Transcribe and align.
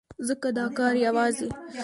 ځکه 0.27 0.49
دا 0.57 0.65
کار 0.77 0.93
يوازې 1.05 1.47